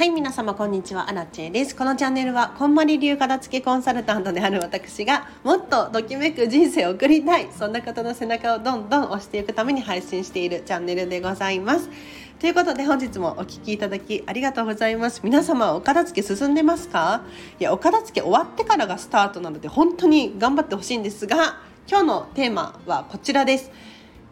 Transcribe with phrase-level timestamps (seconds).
[0.00, 1.10] はい皆様こんにちは。
[1.10, 1.76] アラチェです。
[1.76, 7.50] このチャンネルはこんまり流片付けコンサルタントである私がもっとときめく人生を送りたい。
[7.52, 11.90] そんな方の背中をどんどん押していくために配信しているチャンネルでございます。
[12.38, 15.20] ということで本日もお聴きいただきありがとうございます。
[15.22, 17.20] 皆様お片付け進んでますか？
[17.58, 23.70] いやお片付け終わってからがスタートなので本当に頑張ってほしいんですが今日のテーマはこちらです。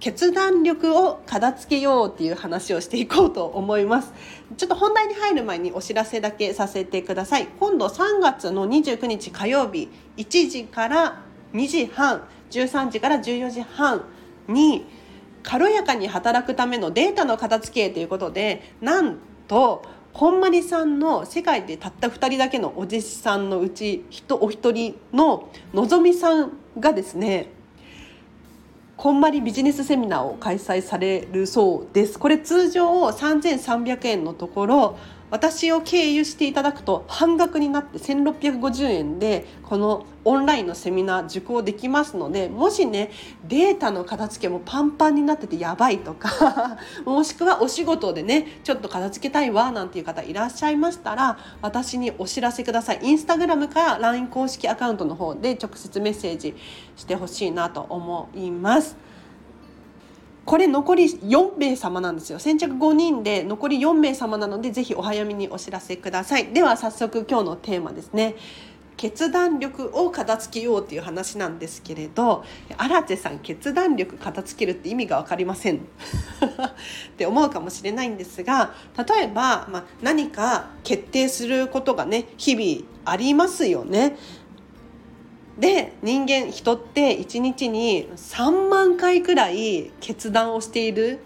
[0.01, 4.13] 決断力を片付けようっていう話をしていこうと思います。
[4.57, 7.49] ちょっと本題に入る前にお知らせだけさせてください。
[7.59, 11.23] 今度3月の29日火曜日1時から
[11.53, 14.05] 2時半13時から14時半
[14.47, 14.87] に
[15.43, 27.51] 軽やかに働くためのデータの片付けということでなんとこんまりさんの世界でたった2人だけのお弟子さんのうちお一人ののぞみさんがですね
[28.99, 32.19] こんまりビジネスセミナーを開催されるそうです。
[32.19, 34.99] これ通常3300円のところ
[35.31, 43.11] 私を経由していただくと半額になって1650円でこのオンラインのセミナー受講できますのでもしね
[43.47, 56.55] データの片付けもパンパンになっててやばいとか もしくはお仕事でねちょっと片付けたいわなんていう方いらっしゃいましたら私にお知らせくださいインスタグラムから LINE 公式アカウントの方で直接メッセージ
[56.97, 59.18] してほしいなと思います。
[60.49, 62.39] これ残り4名様なんですよ。
[62.39, 66.55] 先着5人で残り4名様なのでぜひお早めにお知らせください。
[66.55, 68.35] では早速今日のテーマですね。
[68.97, 72.45] 決断力を片付けようっていう話なんですけれど
[72.79, 75.77] 荒地さん決断力片付けるって意味が分かりません。
[75.77, 75.81] っ
[77.19, 84.17] て思うかもしれないんですが例えば、まあ、何か決定することがね日々ありますよね。
[85.59, 91.19] で人間人って一日に3万回くらい決断をしている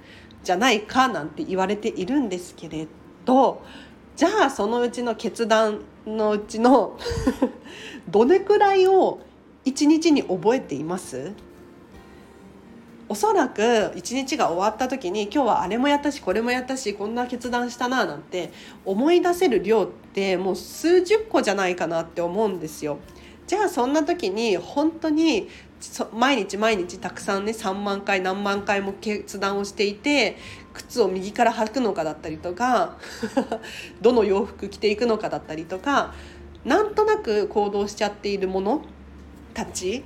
[0.42, 2.86] じゃないかなんて言われているんですけれ
[3.24, 3.62] ど
[4.16, 6.98] じゃあそのうちの決断のうちの
[8.08, 9.20] どれくらいを
[9.64, 11.32] 一日に覚えています？
[13.08, 18.50] おそらく一日が終わった時に今日はあれもやったしこれもやったしこんな決断したななんて
[18.86, 22.98] 思い出せる量ってもう数十個じゃないかなって思うんですよ。
[23.46, 25.48] じゃあそんな時に本当に
[26.14, 30.36] 毎日毎日たくさんね3万回何万回も決断をしていて
[30.72, 32.96] 靴を右から履くのかだったりとか
[34.00, 36.14] どの洋服着ていくのかだったりとか
[36.64, 38.82] なんとなく行動しちゃっているもの
[39.54, 40.04] たち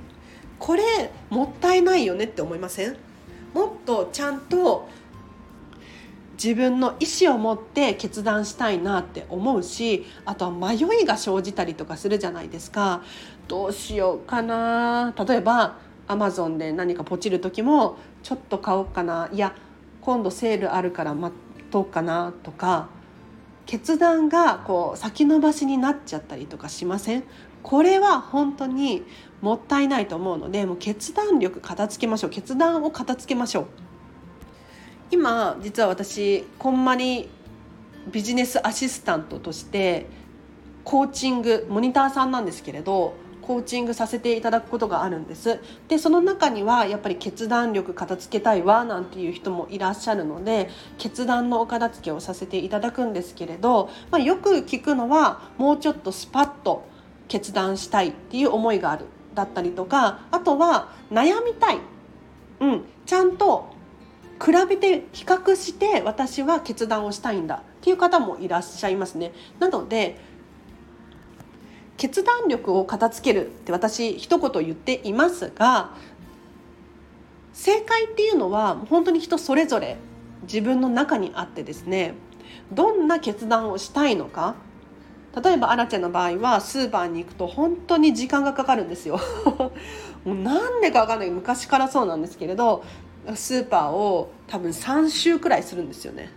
[0.57, 2.97] これもったいないよねって思いません？
[3.53, 4.87] もっとちゃんと
[6.41, 13.01] 自分の意思を持って決断したいなって思うしあとは迷いが生じたりとかするじゃないですか。
[13.47, 15.13] どうしようかな。
[15.17, 15.77] 例えば
[16.07, 19.29] アマゾンで何かポチる時もちょっと買おうかな。
[19.33, 19.55] いや
[20.01, 21.35] 今度セールあるから待
[21.71, 22.33] とうかな。
[22.43, 22.89] とか
[23.65, 27.23] 決断がこう先延ばしになっちゃったりとかしません？
[27.63, 29.03] これは本当に
[29.41, 32.29] もったいないと思うのでもう決断力片付けましょう。
[32.29, 33.67] 決断を片付けましょう。
[35.09, 37.29] 今実は私こんまり
[38.11, 40.05] ビジネスアシスタントとして
[40.83, 45.61] コーチングモニターさんなんですけれどコーチングさせていただくことがあるんです。
[45.87, 56.85] でその中にはやっぱり決断力片付けたいわなんていう人もいらっしゃるので決断のお片付けをさせていただくんですけれど、まあ、よく聞くのはもうちょっとスパッと
[57.29, 61.79] 決断したいっていう思いがあるだったりとかあとは悩みたい、
[62.59, 63.76] うん、ちゃんと
[64.43, 69.33] 比べて比較して私は決断をしたいんだっていう方もいらっしゃいますね。
[69.59, 70.19] なので
[71.97, 75.91] 決断力を片付けるって私一言言っていますが
[77.53, 79.97] 正解っていうのは本当に人それぞれ
[80.43, 82.13] 自分の中にあってですね
[82.71, 84.55] どんな決断をしたいのか。
[85.43, 89.19] 例えばアラチェの場合はスーパーに行くと本当に時間がかかるんですよ。
[90.25, 91.29] もうなんでかわかんない。
[91.29, 92.83] 昔からそうなんですけれど
[93.35, 96.31] スーパーを多分3週くらいするんですよね。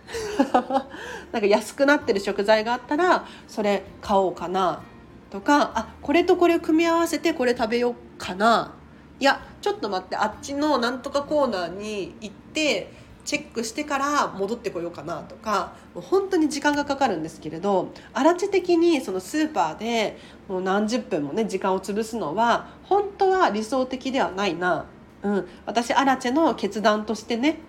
[1.31, 4.81] なんか安くなってる食材があったらそれ買おうかな
[5.29, 8.73] とかあこれとこれを組み合わせてこれ食べようかな。
[9.19, 12.91] いやちょっと待ってあっちのなんとかコーナーに行って
[13.23, 20.17] チェックしてから戻ってこようかなとかもう本当に時間がかかるんですけれど荒地的にそのスーパーで
[20.47, 24.85] もう何十分もね時間を潰すのは本当は理想的ではないな。
[25.23, 27.59] うん、私アラチェの決断としてね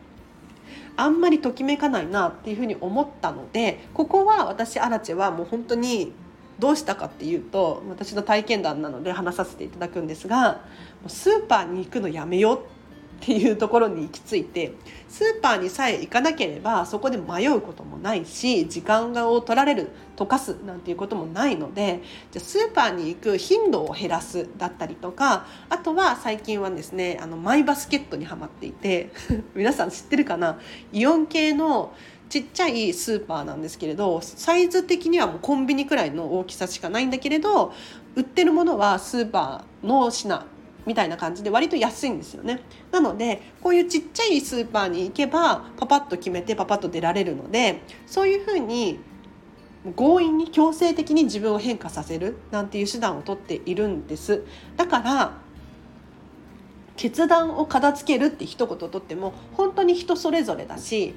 [0.96, 6.12] あんまりときめかないなっていうふうに思ったのでここは私アラチェはもう本当に
[6.58, 10.64] どうしたかっていうと私の体験談なので話させていただくんですが
[11.06, 12.60] スーパーに行くのやめよう
[13.22, 14.72] っていうところに行き着いて
[15.08, 22.02] スーパーにさえ行かなければそこで迷うこともないし時間を取られる溶かすなんていうこともないので
[22.32, 29.12] じゃスーパーに行く頻度を減らすだったりとかあとは最近はですねあのマイバスケットにはまっていて
[29.54, 30.58] 皆さん知ってるかな？
[30.92, 31.92] イオン系の
[32.28, 37.72] ちっちゃいスーパーなんですけれどサイズ的にはもうコンビニくらいの大きさしかないんだけれど
[38.16, 40.44] 売ってるものはスーパーの品。
[40.86, 42.60] みたいな感じで割と安いんですよね。
[42.90, 48.98] なのでこういうちっちゃいスーパーに行けばパパッと決めてパパッと出られるのでそういうふうに
[49.96, 54.42] 強引に強制的に自分を変化させるなんていう手段をとっているんです。
[54.76, 55.32] だから
[56.96, 61.14] 決断を片付けるって一言とっても本当に人それぞれだし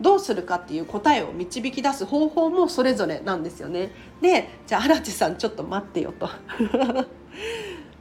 [0.00, 3.90] どうするかっていう答えを導き出す方法もそれぞれなんですよね。
[4.20, 6.28] でじゃあ荒地さんちょっと待ってよと。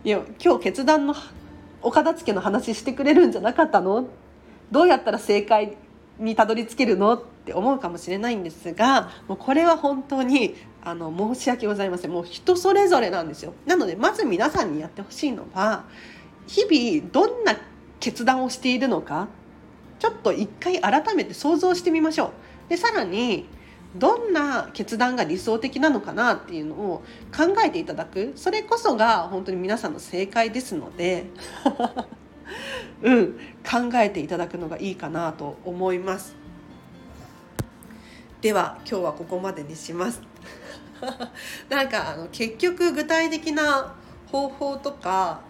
[0.06, 1.16] いや今日決断の
[1.82, 4.10] お片付けの話してくれるんじゃなかったの？
[4.70, 5.78] どうやったら正解
[6.20, 7.14] にたどり着けるの？
[7.14, 12.12] って思うかもしれないんですがもうこれは本当にあの申し訳ございません。
[12.12, 13.54] もう人それぞれなんですよ。
[13.66, 15.86] なのでまず皆さんにやってほしいのは
[16.48, 17.56] 日々どんな
[18.02, 19.30] 決断をしているのか
[20.00, 22.26] ちょっと一回改めて想像してみましょ
[22.68, 22.70] う。
[22.70, 23.48] でさらに
[23.96, 27.04] どんな決断が理想的なのかなっていうのを
[27.36, 28.34] 考えていただく。
[28.36, 31.26] それこそが本当に皆さんの正解ですので。
[33.04, 33.34] うん。
[33.64, 36.36] 考えていただくのがいいかなと思います。
[38.42, 40.22] では今日はここまでにします。
[41.70, 43.96] なんかあの結局具体的な
[44.28, 45.42] 方法とか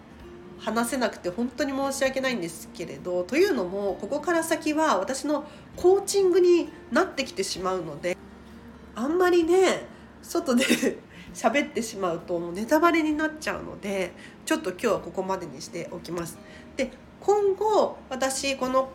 [0.58, 5.44] 話せなくて本当に申し訳ないんですけれどというのもここから先は私の
[5.76, 8.16] コーチングになってきてしまうので
[8.94, 9.86] あんまりね
[10.22, 10.64] 外で
[11.34, 14.12] 喋ってしまうともうネタバレになっちゃうので
[14.44, 16.38] ちょっと今日はここまでにしておきます。
[16.76, 18.90] で今後私この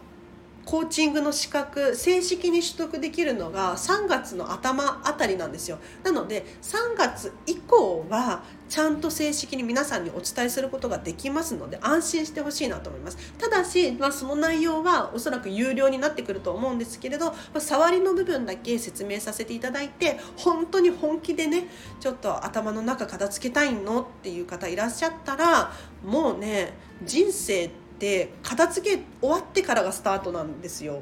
[0.69, 5.79] コーチングの資格正式に取得できるのが3月の頭あたりなんですよ。
[6.03, 13.17] なので3月以降はちゃんと正式に皆さんにお伝えすることができますので安心してほしいなと思います。
[13.39, 21.67] ただし、まあ、その内容はおそらく有料になってくると思うんですけれど、まあ、触りの部分だけ説明させていただいて本当に本気でね
[21.99, 25.71] ちょっと頭の中片付けたいのっていう方いらっしゃったら
[26.05, 26.73] もうね
[27.03, 31.01] 人生ってって片付け終わってからがスタートなんですよ。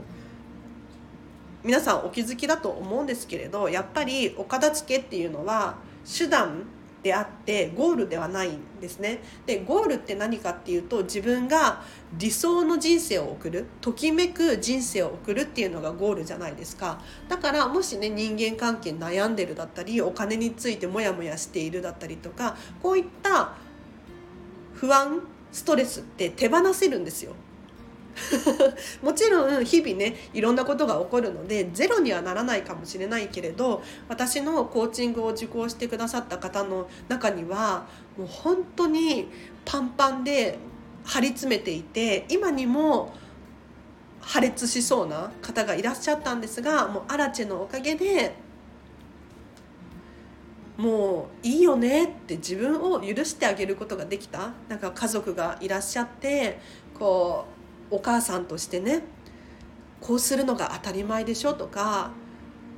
[1.64, 6.64] 皆さんお気づきだと思うんですけれどやっぱりお片付けっていうのは手段
[7.04, 9.20] であってゴールではないんですね。
[9.46, 11.84] でゴールって何かっていうと自分が
[12.18, 17.00] 理想の人生を送るときめく人生を送るっていうのがゴールじゃないですか。
[17.30, 23.54] だからもしね人間関係悩んでるだったりお金についてモヤモヤしているだったりとかこういった
[24.74, 25.22] 不安
[25.52, 27.34] ストレスって手放せるんですよ。
[29.04, 37.86] もちろん日々ねいろんなことが起こるのでゼロにはならないかもしれないけれど私のコーチングを受講してくださった方の中には
[38.18, 39.30] もう本当に
[39.66, 40.58] パンパンで
[41.06, 43.14] 張り詰めていて今にも
[44.20, 48.36] 破裂しそうな方がいらっしゃったんですがもうアラチェのおかげで
[50.78, 54.54] もういいよねって自分を許してあげることができた？
[54.70, 56.60] なんか家族がいらっしゃって
[56.98, 57.46] こ
[57.92, 59.02] うお母さんとしてね
[60.02, 62.12] こうするのが当たり前でしょとか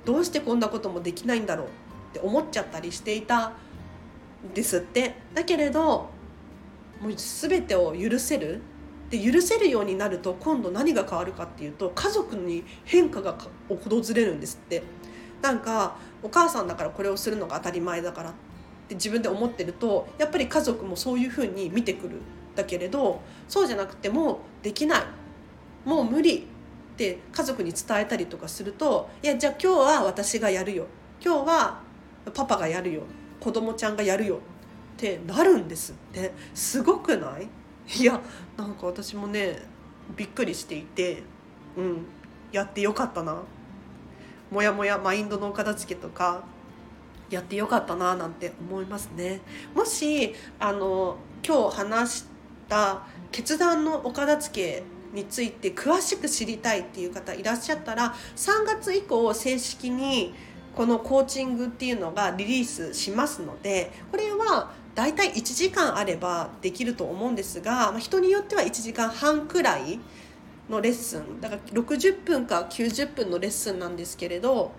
[0.06, 1.70] どうしてこんなこともできないんだろうっ
[2.14, 3.54] て思っちゃったりしていたん
[4.54, 5.16] ですって。
[5.34, 6.10] だけれど
[7.02, 8.62] もう全てを許せる。
[9.10, 13.36] で許せるようになると今度何が変わるかっていうと家族に変化が
[13.68, 13.80] 訪
[14.14, 14.84] れるんですって。
[15.42, 18.34] なんかお母さんだからこれをするのが当たり前だからっ
[18.88, 22.18] て自分で思ってるとやっぱり家族もそういうふうに見てくる
[22.56, 25.02] だけれどそうじゃなくてもできない
[25.86, 26.42] もう無理っ
[26.98, 30.88] て家族に伝えたりとかするといやじゃあ今日は私がやるよ
[31.24, 31.82] 今日は
[32.34, 33.04] パパがやるよ
[33.40, 34.40] 子供ちゃんがやるよっ
[34.98, 36.34] てなるんですって。
[36.54, 37.48] すごくない？
[38.02, 38.20] いや
[38.58, 39.62] なんか私もね
[40.18, 41.24] びっくりしていて
[41.78, 42.06] うん
[42.52, 43.42] やってよかったな。
[44.52, 46.44] モヤモヤマインドのお片付けとか
[47.30, 49.42] やってよかったななんて思いますね。
[49.76, 52.26] もしあの今日話し
[52.68, 60.34] た決断のお片付けについて詳しく知りたいっていう方いらっしゃったら3月以降正式に
[60.76, 70.00] このコーチングっていうのがリリースしますのでこれはだいたい1時間あればできると思うんですが人によっては1時間半くらい
[70.70, 71.42] のレッスン。
[71.42, 74.72] だから60分か90分のレッスンなんですけれど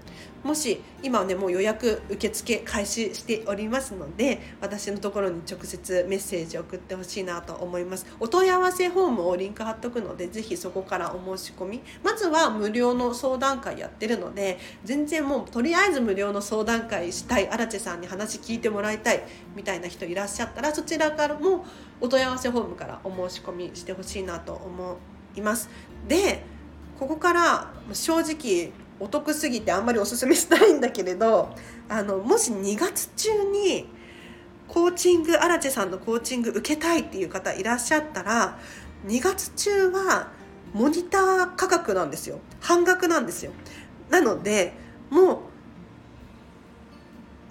[0.43, 8.07] もし今ねもう予約受付開始しておりますので私のところに直接メッセージを送ってほしいなと思います。
[8.21, 11.83] お問い合わせフォームをリンク貼っとくのでぜひそこからお申し込み。
[12.03, 19.23] まずは無料の相談会やってるので全然もうとりあえず無料の相談会したい荒地さんに話聞いてもらいたい
[19.55, 21.65] みたいな人いらっしゃったらそちらからも
[22.01, 25.69] お問い合わせフォームからお申し込みしてほしいなと思いますいます。
[26.09, 26.45] で
[26.99, 31.55] ここから正直お得すぎてあんまりおすすめしたいんだけれど
[31.89, 33.89] あのもし2月中に
[34.69, 38.59] コーチング荒地さんのコーチング受けたいっていう方いらっしゃったら
[39.07, 40.29] 2月中は
[40.75, 42.39] モニター価格なんですよ。
[42.61, 43.53] 半額なんですよ。
[44.11, 44.75] なので
[45.09, 45.39] もう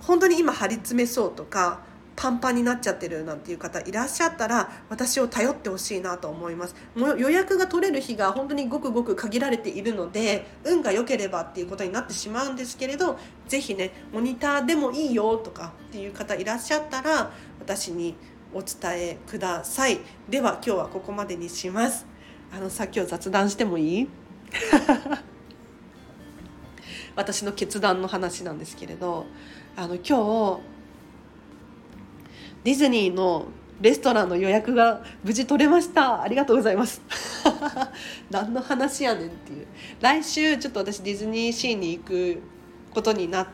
[0.02, 1.82] 本当に今張り詰めそうとか
[2.22, 6.76] パンパンになっちゃってるなんていう方いらっしゃったら私を頼ってほしいなと思います。
[6.94, 18.16] もう予約が取れる日が本当にごくごく限られているので運が良ければっていうことになってしまうんですけれど是非ねモニターでもいいよとかっていう方いらっしゃったら私に
[18.54, 20.02] お伝えください。
[20.28, 22.06] では今日はここまでにします。
[22.54, 24.10] あのさっきを雑談してもいい？
[27.16, 29.26] 私の決断の話なんですけれど
[29.78, 30.79] あの今日
[32.64, 33.48] ディズニーの
[33.82, 36.22] レストランの予約が無事取れました。
[36.22, 37.02] ありがとうございます。
[38.30, 39.68] 何の話やねんっていう。
[40.02, 42.42] 来週ちょっと私ディズニーシーに行く
[42.94, 43.48] ことになっ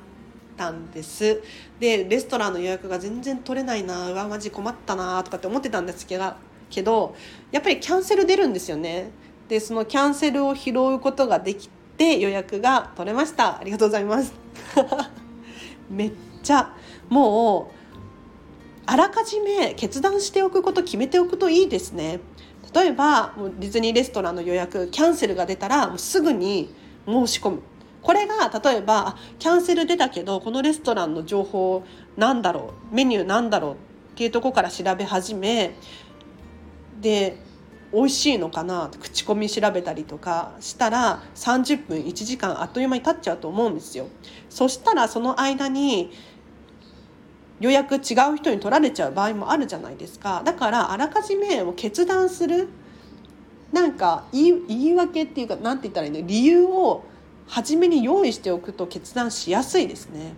[0.57, 1.41] たんです。
[1.79, 4.11] でレストランの予約が全然取れないな。
[4.11, 6.33] うわマジ困ったなとかって思ってたんですけど
[6.71, 7.15] けど
[7.51, 9.11] やっぱりキャンセル出るんですよね。
[9.47, 13.59] でそのキャンセルを拾うことができて予約が取れました。
[13.59, 14.33] ありがとうございます。
[15.87, 16.73] めっちゃ
[17.09, 17.84] もう
[18.85, 22.19] あらかじめ決断しておくこと決めておくといいですね
[22.73, 26.73] 例えばもうディズニーレストランの予約キャンセルが出たらもうすぐに
[27.05, 27.61] 申し込む
[28.01, 31.83] これが例えばキャンセル出たけどこのレストランの情報
[32.17, 33.77] なんだろうメニューなんだろうっ
[34.15, 35.75] ていうとこから調べ始め
[37.01, 37.37] で
[37.93, 44.07] 美味しいのかな口コミ調べたりとかしたら30分1時間あっという間に経っちゃうと思うんですよ。
[44.49, 46.11] そしたらその間に
[47.59, 47.99] 予約違
[48.33, 52.67] う人に取られちゃう場合もあるじゃないですかだからあらかじめ決断する
[53.71, 56.25] なんか言い言い訳っていうか何て言ったらいいの？
[56.25, 57.03] 理由を
[57.47, 60.33] 初めに用意しておくと決断しやすいですね。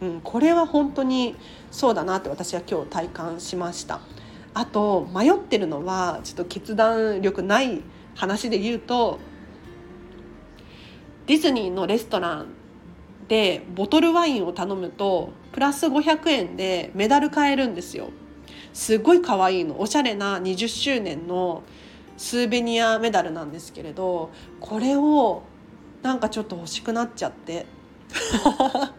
[0.00, 1.36] うん、これは本当に
[1.70, 4.00] そうだなって私は今日体感しました。
[4.52, 7.82] あと迷ってるのはちょっと決断力ない
[8.14, 9.18] 話で言うと
[11.26, 12.46] ディズニーのレストラン
[13.28, 18.10] でボトルワインを頼むとプラス500円でメダル買えるんですよ。
[18.72, 19.80] すごい可愛いの。
[19.80, 21.62] おしゃれな20周年の
[22.16, 25.44] スーベニアメダルなんですけれどこれを
[26.02, 27.66] なんかちょっと欲しくなっちゃって。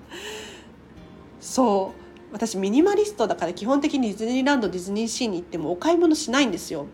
[1.42, 2.02] そう。
[2.32, 6.86] 私ミニマリストだから基本的にディズニーランドディズニーシーに行ってもお買い物しないんですよ。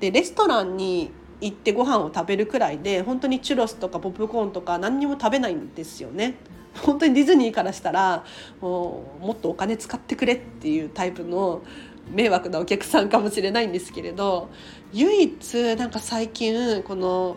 [0.00, 1.10] でレストランに
[1.42, 6.36] 行ってご飯を食べるくらいで本当にチュロスとかポップコーンとか何にも食べないんですよね。
[6.74, 8.24] 本当にディズニーからしたら
[8.60, 11.62] もうもっとお金使ってくれっていうタイプの
[12.10, 14.48] 迷惑なお客さんかもしれないんですけれど
[14.92, 17.36] 唯一なんか最近この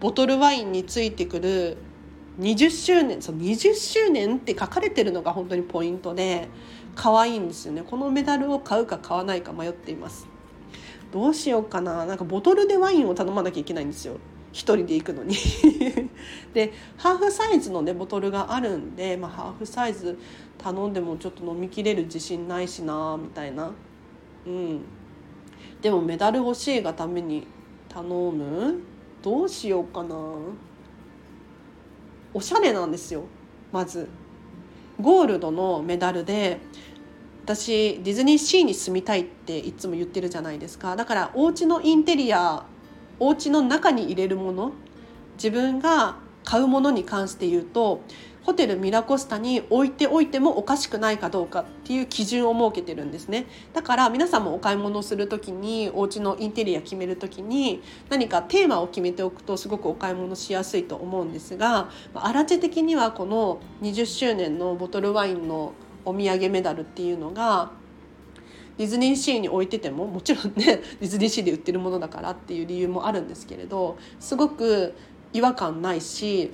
[0.00, 1.76] ボトルワインについてくる
[2.40, 6.48] 20周年そう20周年って書かれてるのが本当にポイントで
[6.94, 7.82] 可愛いんですよね。
[7.82, 10.28] このメダルを買うか買わないか迷っています。
[11.12, 12.06] どうしようかな。
[12.06, 14.18] なんかボトルでワインを頼まなきゃいけないんですよ。
[14.52, 15.36] 1人で行くのに。
[16.54, 20.18] でハーフサイズのねボトルがあるんで、まあ、ハーフサイズ
[20.56, 23.72] 頼んでもちょっと飲みきれる自信ないしなみたいな。
[24.46, 24.80] うん。
[25.80, 27.46] でもメダル欲しいがために
[27.88, 28.80] 頼む？
[29.22, 30.16] どうしようかな。
[32.34, 33.24] おしゃれなんですよ。
[33.72, 34.08] まず。
[35.00, 36.58] ゴールドのメダルで
[37.44, 40.96] 私ディズニーシーに住みたいっていつも言ってるじゃないですか。
[40.96, 42.66] だからお家のインテリア
[43.20, 44.72] お家の中に入れるもの。
[45.36, 48.00] 自分が買うものに関して言うと
[48.42, 53.44] ホテルミラコスタに置いておいてもおかしくないかどうかっていう基準を設けてるんですね。
[53.74, 65.74] だから皆さんもお買い物する時にお家のインテリア決める時に何かテーマを決めておくとすごくお買い物しやすいと思うんですが荒地的にはこの20周年のボトルワインの
[66.06, 67.70] お土産メダルっていうのが
[68.78, 74.94] ディズニーシーに置いててももちろんね ディズニーシーで売ってるものだからっていう理由もあるんですけれどすごく
[75.32, 76.50] 違和感ないし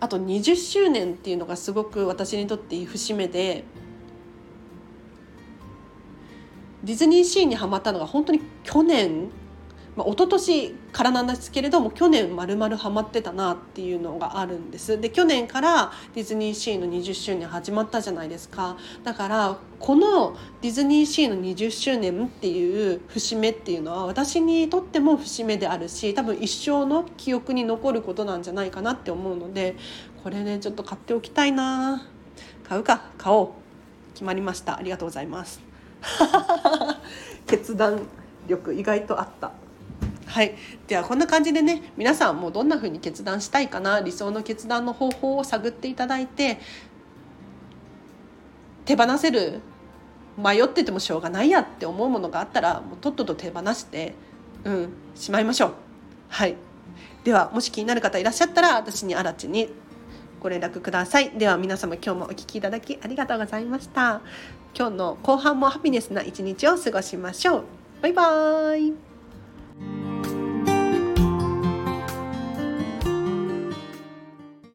[0.00, 3.64] あと20周年っていうのがすごく私にとって節目で
[6.82, 9.28] ディズニーシーにはまったのが本当に去年
[9.98, 15.00] まあ、一昨年からなんですけれども去年まるまるハマってたなっていうのがあるんです。
[15.00, 18.76] で去年からディズニーシーの20周年始まったじゃないですか。
[19.02, 29.74] だからこのディズニーシーの20周年っていう節目っていうのは私にとっても節目であるし多分一生の記憶に残ることなんじゃないかなって思うので
[30.22, 32.06] これねちょっと買っておきたいな。
[32.68, 33.48] 買うか買おう。
[34.14, 34.78] 決まりました。
[34.78, 35.60] ありがとうございます。
[37.48, 38.06] 決断
[38.46, 39.50] 力意外とあった。
[40.28, 40.54] はい。
[40.86, 46.58] ではこんな感じでね皆さんもどんな風に決断したいかな理想の決断の方法を探っていただいて
[48.84, 49.60] 手放せる
[50.36, 54.14] 迷っててもしょうがないやって思うものがあったらもうとっとと手放して
[54.64, 55.72] うんしまいましょう。
[56.28, 56.56] はい。
[57.24, 59.70] ではもし気になる方いらっしゃったら私にあらちに
[60.40, 61.30] ご連絡ください。
[61.30, 64.20] では皆様今日もお聴きいただきありがとうございました。
[64.74, 67.64] 今日の後半もハピネスな一日を過ごしましょう。
[68.02, 70.07] バイバーイ。